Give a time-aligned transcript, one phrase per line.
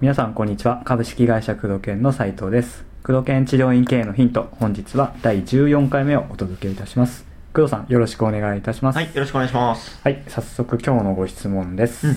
[0.00, 0.82] 皆さんこんにちは。
[0.84, 2.84] 株式会社工藤研の斉藤です。
[3.02, 7.24] 工藤研治療院経営のヒント本日は第14回目をお届けいたします。
[7.54, 8.96] 工藤さんよろしくお願いいたします。
[8.96, 9.98] はい、よろしくお願いします。
[10.02, 12.16] はい早速今日のご質問です、うん。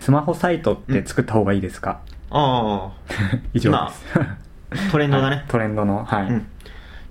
[0.00, 2.00] スマホサイトって作った方がいいですか、
[2.30, 2.92] あ
[3.54, 4.04] 以上です。
[4.18, 5.44] あ、トレンドだね。
[5.48, 6.46] トレンドのはい、うん。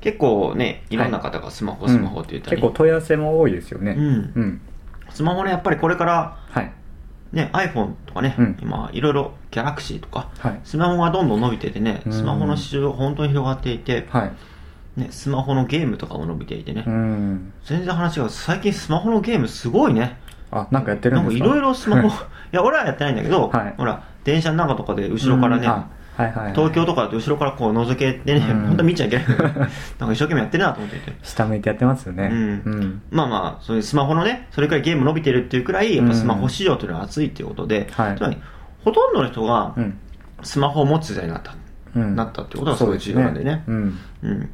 [0.01, 0.97] 結構ね、い。
[0.97, 2.57] ろんな方がスマホ、スマホって言ったり。
[2.57, 3.91] 結構問い合わせも多いですよね。
[3.91, 4.05] うん。
[4.35, 4.61] うん。
[5.09, 6.71] スマホね、やっぱりこれから、はい。
[7.31, 8.57] ね、iPhone とかね、うん。
[8.61, 10.59] 今、いろいろ Galaxy とか、はい。
[10.63, 12.11] スマホがどんどん伸びててね、うん。
[12.11, 14.31] スマホの市場が本当に広がっていて、はい。
[14.99, 17.53] ね、スマホのゲームとかも伸びていてね、うん。
[17.63, 20.17] 全然話が、最近スマホのゲームすごいね。
[20.51, 21.45] あなんかやってるんですか？
[21.45, 22.11] なんかいろいろスマホ、い。
[22.51, 23.73] や、俺はやってないんだけど、はい。
[23.77, 25.71] ほら、電車の中とかで後ろからね、うん。
[25.71, 25.87] あ
[26.21, 26.53] はいはいはい。
[26.53, 28.67] 東京とかだと後ろからこう覗けてね、うん。
[28.67, 29.27] 本当見ちゃいけない。
[29.29, 29.69] なんか
[30.13, 31.13] 一生懸命やってるなと思っていて。
[31.23, 32.29] 下向いてやってますよね。
[32.31, 32.39] うん。
[32.39, 33.01] うん。
[33.11, 38.15] まあまあ、そういうスマホのね、それくらいゲーム伸びてるっていうくらい、やっぱスマホ市場というのは熱いっていうことで、はい。
[38.17, 38.37] つまり、
[38.83, 39.97] ほとんどの人がうん。
[40.43, 41.55] スマホを持つ時代になった。
[41.95, 42.15] うん。
[42.15, 43.63] なったってことがすごい重要なんでね。
[43.65, 43.99] そうん。
[44.23, 44.49] うん。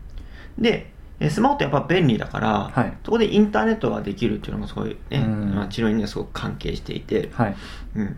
[0.58, 2.94] で、えスマホってやっぱ便利だから、はい。
[3.04, 5.56] そこでインターネットができるっていうのがすごいね、うん。
[5.56, 7.56] まあ、治療にはすごく関係していて、はい。
[7.96, 8.18] うん。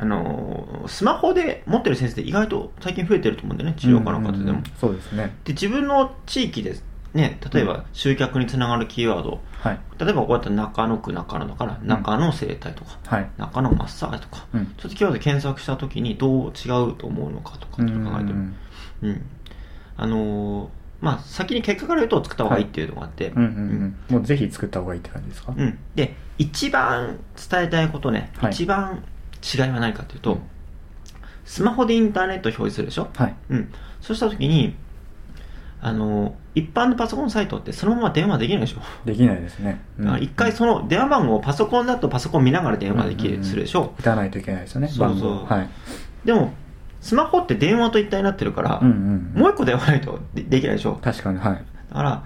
[0.00, 4.38] あのースマホで持ってる先生って意外と最近増えてると思うんだよね、治療科の方でも。
[4.38, 5.36] うんうんうんそうですね。
[5.44, 6.74] で、自分の地域で、
[7.12, 9.80] ね、例えば集客につながるキーワード、はい。
[9.98, 13.30] 例えばこうやって中野区中野だから、中野生態とか、はい。
[13.36, 14.64] 中野マッサージとか、うん。
[14.64, 17.94] そういったキーワードで検索したときにどう違うと思うのかとか考えてる。
[19.02, 19.22] うん。
[19.96, 20.68] あのー
[21.02, 23.96] まあ、先に結果から言うと作った方がいいっていうのがあって、うんうん。
[24.10, 24.16] うん。
[24.16, 25.54] もうぜひ作った方がいいって感じですか？
[25.56, 25.78] うん。
[25.94, 27.18] で、一番
[27.50, 28.52] 伝えたいことね、はい。
[28.52, 29.02] 一番
[29.42, 30.40] 違いは何かっていうと、うん
[31.42, 33.08] スマホでインターネットを表示するでしょ？
[33.16, 33.34] はい。
[33.48, 33.72] うん。
[34.00, 34.76] そうしたときに、
[35.80, 38.82] あの、一般のパソコンサイトってそのまま電話できないでしょ？
[39.04, 39.80] できないですね。
[39.98, 40.04] うん。
[40.04, 43.50] だから一回その電話番号をパソコンだとパソコン見ながら電話できる、うんうんうん。
[43.50, 43.94] するでしょ。
[43.98, 45.44] 打たないといけないですよねそうそう。
[45.46, 45.68] はい。
[46.24, 46.52] でも、
[47.00, 48.92] スマホって電話と一体になってるから、うんう
[49.38, 51.00] んもう一個電話ないとでできないでしょ？
[51.02, 51.64] 確かにはい。
[51.88, 52.24] だから、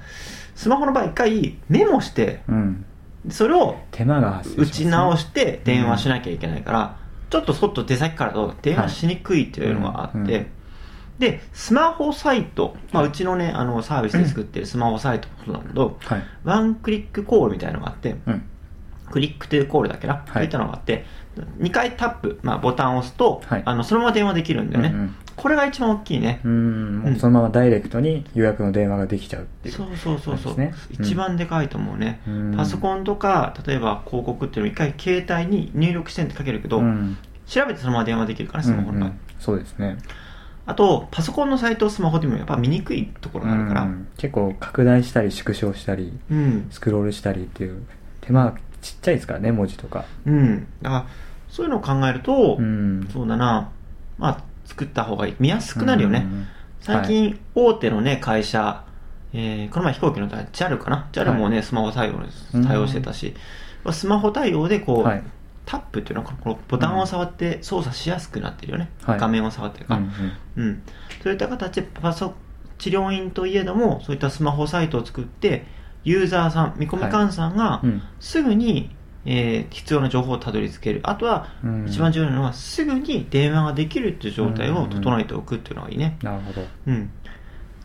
[0.54, 2.84] スマホの場合一回メモして、うん。
[3.30, 6.98] それを手間が打ち直して電話しなきゃいけないから、
[7.34, 10.46] ちょっとそっと出先からだと電話しにくいっていうのがあって、
[11.18, 16.22] で、スマホサイト、まあ、うちのね、あの、サービスで作ってるスマホサイトもそうなんだけど、はい。
[16.44, 18.44] ワンクリックコールみたいなのがあって、うん。
[19.10, 20.32] クリックというコールだけな、い。
[20.32, 21.04] そういったのがあって、
[21.58, 23.62] 2回タップ、まあ、ボタンを押すと、はい。
[23.64, 24.90] あのそのまま電話できるんだよね。
[24.94, 25.16] うんうん。
[25.36, 26.40] これが一番大きいね。
[26.44, 27.00] うん。
[27.00, 29.74] もうそのままダイレクトに予約の電話ができちゃうっていう。
[29.74, 32.56] そうそうそうそう、一番でかいと思うね、うん。
[32.56, 37.16] パソコンとか例えば広告っていうのを一回携帯に入力してって書けるけど、うん。
[37.46, 39.98] 調べてそのまま電話できるからスマホの場合、そうですね。
[40.66, 43.82] あとパソコンのサイトをスマホでもやっぱ見にくいところがあるから。
[43.82, 47.82] うん結構拡大したり縮小したりうん、スクロールしたりっていう
[48.20, 50.04] 手間がちっちゃいですからね文字とか。
[50.26, 51.06] うん、だから
[51.48, 53.08] そういうのを考えると、うん。
[53.12, 53.70] そうだな。
[54.18, 56.46] まあ作った方がいい見やすくなるよね、うん
[56.80, 58.84] 最近大手のね会社、
[59.32, 62.20] えーこの前飛行機の JAL かな？JAL もね、スマホ対応
[62.52, 62.66] うん。
[62.66, 63.34] 対応してたし、
[63.90, 65.22] スマホ対応でこう、はい。
[65.64, 69.18] タップっていうのはこのボタンを触って操作しやすくなってるよね、はい。
[69.18, 69.98] 画面を触ってるか。
[70.56, 70.82] うん。
[71.22, 72.34] そういった形でパソ
[72.76, 75.64] 治療院といえどもそういったスマホサイトを作って
[76.04, 78.02] ユーザーさん見込み患者さんがうん。
[78.20, 78.94] すぐに、
[79.24, 81.00] えー必要な情報をたどり着ける。
[81.04, 81.86] あとはうん。
[81.88, 86.62] 一番重要なのはすぐに電話ができるっていう状態を整えておくっていうのがいいね、なるほど。
[86.86, 87.10] うん、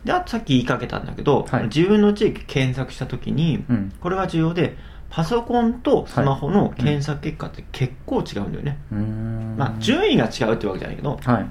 [0.04, 1.64] であとさっき言いかけたんだけど、はい。
[1.64, 3.92] 自分の地域検索した時に、うん。
[4.00, 4.76] これが重要で
[5.08, 9.56] パソコンとスマホの検索結果って結構違うんだよね、うーん。
[9.58, 11.46] まあ、順位が違うってわけじゃないけどはい。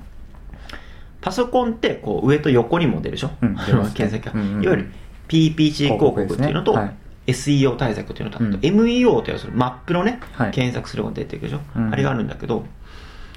[1.19, 3.55] パソコンってこう上と横にも出るでしょ、うん。
[3.93, 4.63] 検索うんうん。
[4.63, 4.91] いわゆる
[5.29, 6.95] PPC 広告っていうのと、ねはい。
[7.27, 8.55] SEO 対策っていうのと、うん。
[8.55, 10.51] MEO というマップのね、はい。
[10.51, 11.93] 検索するのが出てくるでしょ、うん。
[11.93, 12.65] あれがあるんだけど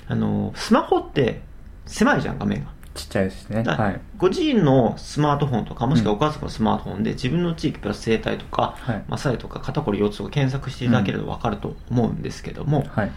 [0.09, 1.43] あのスマホって
[1.87, 2.73] 狭いじゃん画面が。
[2.95, 3.63] ちっちゃいですね。
[3.63, 4.01] だはい。
[4.19, 9.05] ご自身のスマートフォンとかもしくはご家族のスマートフォンで自分の地域プラス生態とか、はい。
[9.09, 13.13] マッサージとか肩こり腰痛とか検索していただければ分かると思うんですけども、はい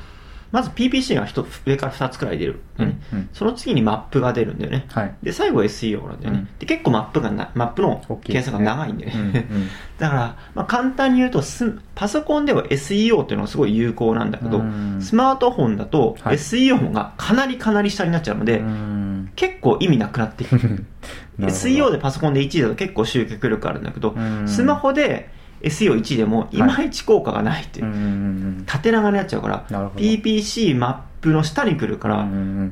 [0.51, 3.29] まず PPC が一上から2つくらい出る、ねうんうん。
[3.33, 5.15] その次にマップが出るんだよね、はい。
[5.21, 6.49] で最後 SEO なんだよね、うん。
[6.59, 8.33] で結構マップがなマップの大きい。
[8.33, 9.67] ですね検索が長いんだよね、うんうん。
[9.97, 14.97] だから、まあ、簡単に言うとスパソコンでは SEO っていうのはすごい有効なんだけど、うん。
[15.01, 16.37] スマートフォンだとはい。
[16.37, 19.31] SEO がかなりかなり下になっちゃうので、うーん。
[19.35, 20.53] 結構意味なくなっていく
[21.37, 24.47] なる SEO でパソコンで1位だと結構集客力あるんだけど、うん。
[24.47, 25.29] スマホで
[25.65, 29.65] SEO1 位でもいまいち効果がないっていう、縦長になっちゃうから
[29.95, 32.27] PPC マップの下に来るから、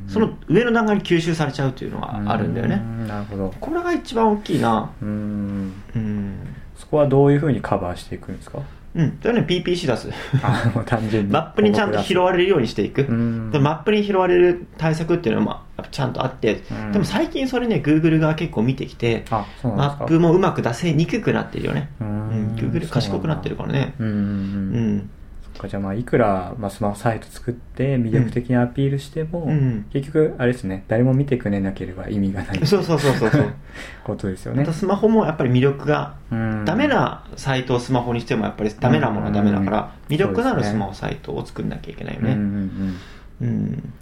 [0.07, 3.53] その上の段階に吸収されちゃうっていうのがあるんだよね、なるほど。
[3.59, 4.91] これが一番大きいな。
[5.01, 5.73] うーん。
[5.95, 6.35] うん。
[6.77, 8.59] そこはどういうふうにカバーしていくんですか？
[8.95, 9.17] うん。
[9.21, 10.09] それはね、PPC 出す。
[10.43, 13.01] あ単純にマップにちゃんと拾われるようにしていく。
[13.03, 19.25] うんでマップに拾われる対策っていうのは、ちゃんとあって、うんでも最近それね、Google が結構見てきて、
[19.63, 21.89] マップもうまく出せにくくなってるよね。
[21.99, 22.55] ううんん。
[22.55, 23.95] Google 賢くなってるからね。
[23.99, 25.09] うん
[25.59, 29.85] かじゃあまあいくら、まあ、スマホサイト作って魅力的にアピールしても、うん。
[29.91, 32.65] 結局あれですね誰も見てくれなければ意味がない。
[32.65, 33.53] そうそうそうそうそう。
[34.03, 34.61] ことですよね。
[34.61, 36.65] またスマホもやっぱり魅力が、うん。
[36.65, 40.15] ダメなサイトをスマホにしてもやっぱりダメなものはダメだから、うん。
[40.15, 42.45] 魅力のあるスマホサイトを作んなきゃいけないようんうんうね。
[42.45, 42.99] ん。
[43.41, 43.93] うん。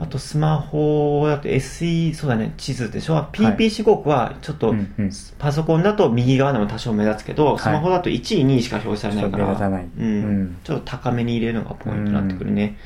[0.00, 5.10] あとスマホだと SE、そうだね、地図でしょ ?PPC 広告はちょっとうんうん。
[5.38, 7.58] パソコンだと右側でも多少目立つけど、い。
[7.58, 10.04] スマホだと1位、2位しか表示されないから、うん。
[10.04, 10.56] うん。
[10.64, 12.76] ちょっと高めに入れるのがポイントになってくるね。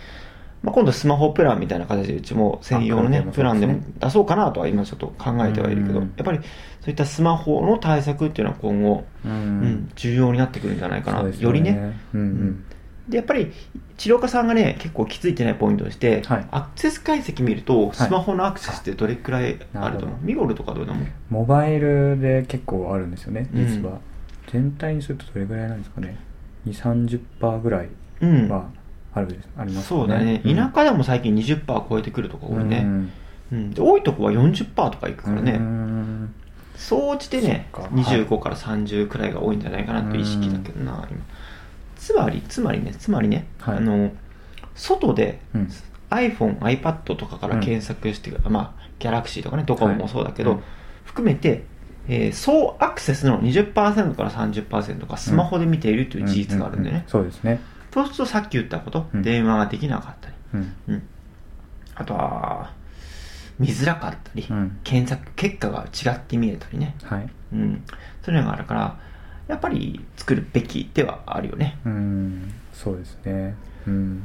[0.62, 6.12] まあ、今度スマホプランみたいな形でうちも専用のねあプランでも出そうかなとは今ちょっと考えてはいるけど、うん。
[6.16, 11.96] やっぱりそういったスマホの対策っていうのは今後、ううんん重要になってくるんじゃないかな、そうですよりね。
[12.14, 12.20] うん。
[12.20, 12.64] うん
[13.08, 13.52] でやっぱり
[13.96, 16.48] 治療家さんがね結構気づいてないポイントとして、はい。
[16.50, 17.94] アクセス解析見るとい。
[17.94, 20.12] スマホのアクセスってどれくらいあると思う、なるほど。
[20.22, 23.66] ミゴルとかどうだもんモバイルで結構あるんですよねうん。
[23.66, 23.98] 実は、
[24.52, 26.18] 全体にするとどれぐらいなんですかね。
[26.66, 27.88] 2 3 0ぐらい
[28.20, 28.68] うん、は
[29.14, 30.56] あるです、ありますそうだね、うん。
[30.56, 33.12] 田舎でも最近20%超えてくるとこ多いね、うん。
[33.52, 33.70] うん。
[33.70, 36.34] で多いとこは40%とかいくからね、うん。
[36.76, 37.90] 総じてねそっか。
[37.94, 41.20] 25から30くらいが多いんじゃないかなっていう意識だけどな、今
[41.96, 43.76] つまりつまりねつまりね、はい。
[43.78, 44.12] あの
[44.74, 45.68] 外でうん。
[46.10, 50.60] iPhone、iPad とかから検索して、まあ、Galaxy とかね、ドコモもそうだけど、はい
[51.04, 51.64] 含めて、
[52.08, 57.04] えー総アクセスの20%から30%がスマホで見ているという事実があるんでね。
[57.06, 57.60] そうですね。
[57.94, 59.22] そうするとさっき言ったこと、うん。
[59.22, 60.74] 電話ができなかったり、うん。
[60.88, 61.02] うん。
[61.94, 62.72] あとは、
[63.58, 64.78] 見づらかったり、うん。
[64.84, 66.96] 検索結果が違って見えたりね。
[67.04, 67.28] はい。
[67.54, 67.82] うん。
[68.22, 68.98] そういうのがあるから、
[69.48, 71.78] やっぱり作るべきではあるよね。
[71.84, 73.54] うんそうですね。
[73.86, 74.22] うん。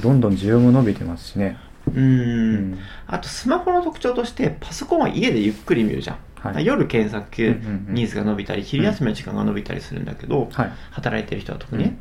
[0.00, 1.56] どんどん需要も伸びてますしね。
[1.94, 2.04] うん。
[2.04, 2.78] うん。
[3.06, 6.66] あとスマホの特徴としてパソコンは家でゆっくり見るじゃん、はい。
[6.66, 7.42] 夜検索
[7.90, 10.72] ニーズが伸びたり昼休みの時間が伸びたりするんだけど、はい。
[10.90, 11.98] 働いてる人は特にね、うん。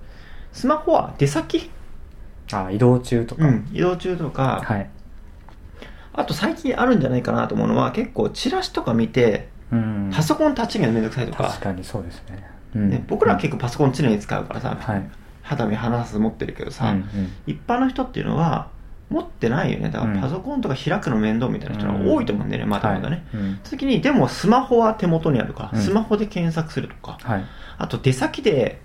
[0.52, 1.70] スマホは出先、
[2.52, 3.70] あ移動中とか、うん。
[3.72, 4.90] 移動中とか、はい。
[6.14, 10.12] あと最近あるんじゃないかなと思うのは結構チラシとか見てうん。
[10.14, 11.44] パソコン立ち上げるのめんどくさいとか。
[11.50, 15.10] 確かにそうですね,、うんね、僕らは結構パソコン常に使うからさ、はい。
[15.42, 17.32] 肌身離さず持ってるけどさ、うんうん。
[17.46, 18.70] 一般の人っていうのは
[19.10, 19.90] 持ってないよね。
[19.90, 20.16] だかうん。
[20.16, 23.42] らパソコンとか開くの面倒みたいな人が多いと思うんだよね、まだまだね、はい。
[23.42, 23.60] うん。
[23.64, 25.82] 時にでもスマホは手元にあるから、うん。
[25.82, 27.18] スマホで検索するとか。
[27.22, 27.46] はい。
[27.78, 28.82] あと出先で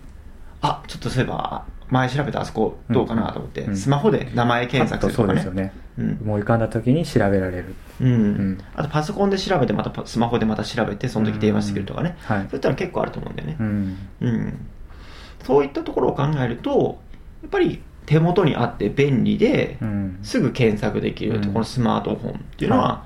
[0.61, 3.77] あちょっとそういえば前調べたあそこどうかなと思って、うん。
[3.77, 5.43] スマホで名前検索するとかね。
[5.43, 6.19] そうですよね、うん。
[6.23, 7.75] 思い浮かんだ時に調べられる。
[8.01, 8.53] うん。
[8.53, 8.59] ん。
[8.75, 12.41] あとパソコンで調べてまたパスマホでまた調べてその時電話してくるとかね、はい。
[12.43, 13.57] そういったの結構あると思うんだよね。
[13.59, 13.97] う、ん。
[14.21, 14.67] うん。
[15.45, 16.99] そういったところを考えると
[17.43, 20.19] やっぱり手元にあって便利で、うん。
[20.23, 21.53] すぐ検索できる、うん。
[21.53, 23.05] このスマートフォンっていうのは、は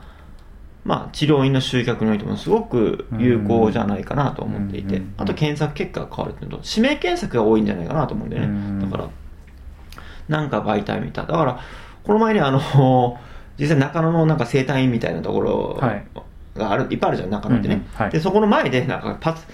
[0.84, 5.14] まあ、治療院の集客においてもすごく有効じゃないかなと思っていて、うん。
[5.16, 8.81] あと検索結果が変わるっていうのと指名検索が多いんじゃないかなと思うんだよね、うん。
[8.90, 9.08] だから
[10.28, 11.22] なんか媒体見た。
[11.22, 11.60] だから
[12.04, 12.60] この前にあの
[13.58, 16.04] 実際中野のなんか生態院みたいなところはい。
[16.54, 17.88] がある、い、っぱいあるじゃん中野ってね、うんうん。
[17.94, 18.10] はい。
[18.10, 19.44] でそこの前でなんかパツ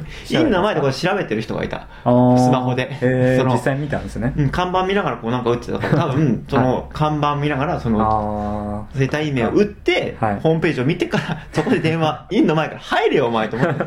[0.30, 1.86] 院の前でこれ調べてる人がいた。
[2.02, 2.96] スマホで。
[3.00, 10.40] そのえー実際に見たんですね、うん、看板見ながらこうなんか打ってたから、多分、その看板見ながら、その、あ生体名を打って、はい。
[10.40, 13.84] ホームページを見てから、 そこで電話、院の前から入れよ、お前と思って。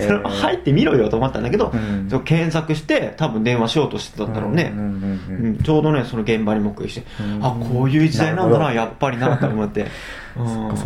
[0.00, 0.28] えー。
[0.28, 2.20] 入ってみろよと思ったんだけど、うん。
[2.24, 4.72] 検索して、多分電話しようとしてたんだろうね。
[5.62, 7.44] ちょうどね、その現場に目撃して、うん。
[7.44, 9.86] あ、こういう時代なんだな、やっぱりな、と思って。
[10.34, 10.76] うん、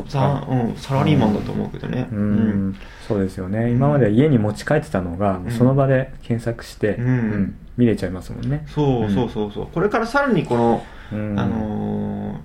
[0.76, 2.08] サラリーマンだと思うけどね。
[2.11, 2.76] うん。
[3.06, 3.70] そうですよね。
[3.70, 5.50] 今までは家に持ち帰ってたのが、うん。
[5.50, 7.56] その場で検索して、うん。
[7.76, 8.64] 見れちゃいますもんね。
[8.68, 9.66] そうそうそうそう。
[9.66, 11.38] これからさらにこの、うん。
[11.38, 12.38] あのー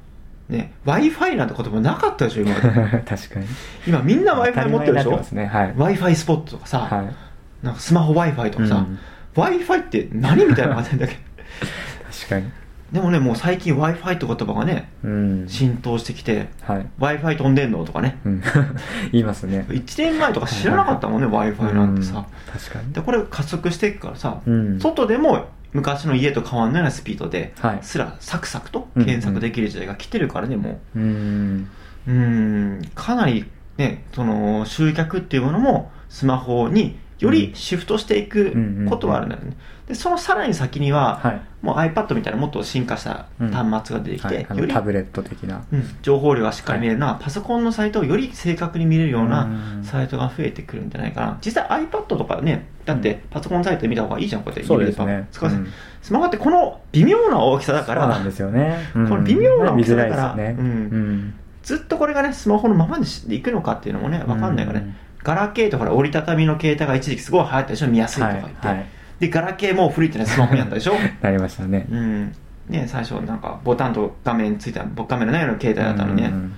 [0.53, 2.53] ね、Wi-Fi なんて言葉なかったでしょ、今。
[3.07, 3.45] 確かに。
[3.87, 5.21] 今みんな Wi-Fi 持ってるでしょ？
[5.31, 5.45] ね。
[5.45, 5.73] はい。
[5.75, 7.65] Wi-Fi スポットとかさ、はい。
[7.65, 8.99] なんかスマホ Wi-Fi とかさ、うん。
[9.35, 11.13] Wi-Fi って何みたいな感じだけ？
[11.13, 11.19] ど。
[12.11, 12.51] 確かに
[12.91, 15.45] でもね、もう最近 Wi-Fi って言葉がね、うん。
[15.47, 16.87] 浸透してきて、はい。
[16.99, 18.19] Wi-Fi 飛んでんのとかね。
[18.25, 18.43] うん。
[19.13, 19.65] 言いますね。
[19.69, 22.17] 1年前とか知らなかったもんね、Wi-Fi なんてさ。
[22.17, 22.53] うん。
[22.53, 22.93] 確かに。
[22.93, 24.79] で、これ加速していくからさ、うん。
[24.79, 27.79] 外でも昔の家と変わんないようなスピードで、はい。
[27.81, 30.99] すらサクサクと検索できる時代が来てるからね、もう。
[30.99, 32.81] うん。
[32.93, 33.45] かなり
[33.77, 38.55] ね、その集客っていうものもスマホによりシフトしていく
[38.89, 39.55] ことはあるんだよね。
[39.87, 41.41] で、そのさらに先には、はい。
[41.61, 44.45] もう iPad みたいなもっと進化した端末が出てきて、はい。
[44.49, 45.63] あのよりタブレット的な。
[45.71, 49.81] うん情報量がしっかり見れるのは、パソコンのサイトをより正確に見れるよううなん。
[49.83, 51.37] サイトが増えてくるんじゃないかな。
[51.45, 54.65] 実際 iPad とかね、だってパソコンサイトで見た方がいいじゃん、こうやって。
[54.65, 55.61] そうで使わせて。
[55.61, 55.67] うん
[56.01, 59.07] スマホってこの微妙な大きさだから、そうなんですよね、うん。
[59.07, 60.65] これ微妙な大きさだからね、うん。
[60.65, 61.33] うん。
[61.61, 64.95] ずっとこれがね、スマホのままにしていくのかっていうのもね、わかんないからね。
[65.23, 68.85] ガラケーとほら折りたたみの携帯が一時期すごい流行ったでしょ見やすいとか言って、はいはい。
[69.19, 70.93] でガラケーもう古いってねスマホにあったでしょ？
[71.21, 71.85] なりましたね。
[71.91, 72.35] うん。
[72.69, 76.53] ね最初なんかボタンと画面ついた画面のないような携帯だったのにね、うん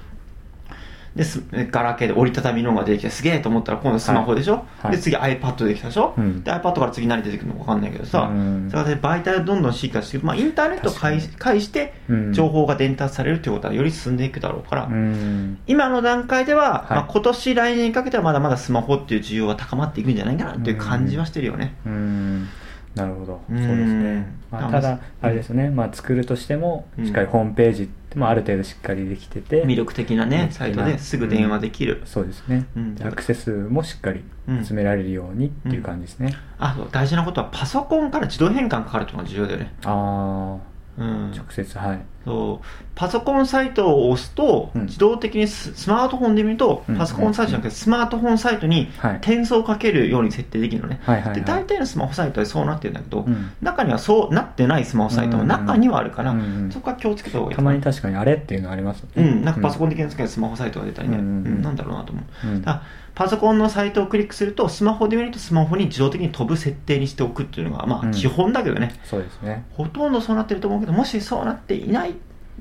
[1.16, 4.92] ですガラケーで折りたたみのが出てきてすげえと思ったら今度スマホでしょ、はい。
[4.94, 6.44] で次 iPad できたでしょ、うん。
[6.44, 8.68] で iPad から次何出てくるのか分かんないけどさ、うん。
[8.72, 12.34] それで媒体がどんどん進化していく、まあ、インターネットを介確介してうん。
[12.34, 15.60] 情報が伝達されるということはより進んでいくだろうから、うん。
[15.68, 16.90] 今の段階では、はい。
[16.90, 21.76] まあ、今年来年にかけてはまだまだスマホっていう需要は高まっていくんじゃないかなっていう感じはしてるよね。
[21.86, 22.50] うん
[22.96, 23.58] なるほど、うん。
[23.58, 27.06] そうですね、まあ、ただあれですよね、まあ、作るとしてもうん。
[27.06, 32.02] しっかりホームページってもある程度しっかりできてて、魅力的なね、サイトですぐ電話できる。
[32.06, 32.68] そうですね、
[33.04, 39.74] アクセスもしっかり詰められるようにっていう感じですね、あと大事なことはパソコンから自動変換かかるっていうのが重要だよね。
[39.86, 40.58] あ
[40.98, 41.32] うん。
[41.32, 42.66] あ直接はいそう
[42.96, 44.86] パソコンサイトを押すと、うん。
[44.86, 46.98] 自動的にススマートフォンで見ると、うん。
[46.98, 49.16] パソコンサイトじゃなくてスマートフォンサイトにはい。
[49.18, 51.02] 転送をかけるように設定できるのね。
[51.04, 51.36] はいはいはい。
[51.36, 53.52] で大体のスマホサイトはそうなってるんだけど、うん。
[53.62, 62.48] 中にはそうなってないスマホサイトも中にはあるから、うんうんそこは気をつけた方がいいたまに確かにあれっていうのありますよねうん、なんかパソコンで検索してスマホサイトが出たりね、うんうんなんだろうなと思う。
[62.48, 62.84] うんだから
[63.16, 72.13] パソコンのサイトをクリックすると、スマホで見るとスマホに自動的に飛ぶ設定にしておくっていうのが、まうんあ基本だけどね、そうですねほとんどそうなってると思うけど、もしそうなっていない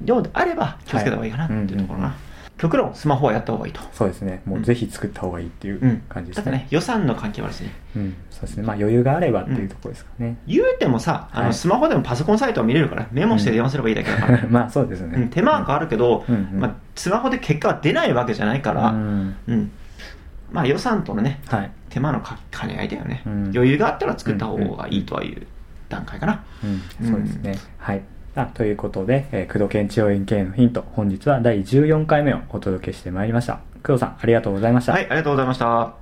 [0.05, 2.15] ようであれば気をつけた方がいいかなっていうところな。
[2.59, 3.81] 極論、スマホはやった方がいいと。
[3.93, 4.41] そうですね。
[4.45, 6.03] もうぜひ作った方がいいっていううん。
[6.09, 6.45] 感じですね。
[6.45, 7.73] ただね、予算の関係もあるしね。
[7.97, 8.15] うん。
[8.31, 8.63] そうですね。
[8.63, 11.47] まあ余裕があればっていうところですかね、言うてもさ、あはい。
[11.49, 14.47] のスマホでもパソコンサイトは見れるから、メモして電話すればいいだけだから。
[14.49, 19.37] まあそうですね、うん、手間は変わるけど、うんうんまあ、スマホで結果は出ないわけじゃないから、ううん。
[19.49, 19.71] ん。
[20.53, 21.71] まあ予算とのね、はい。
[21.89, 23.51] 手間のか兼ね合いだよね、うん。
[23.53, 25.47] 余裕があったら作った方がいいとはいう
[25.89, 26.45] 段階かな、
[27.01, 27.59] うん、そうですね。
[27.79, 28.03] はい。
[28.35, 33.61] あということで、えー、工藤県治療院経営のヒント、本日は第14回目をお届けしてまいりました。
[33.83, 34.93] 工藤さん、ありがとうございました。
[34.93, 36.02] はいありがとうございました